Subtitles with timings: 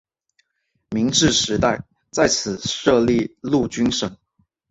[0.89, 4.17] 明治时代在此设立陆军省。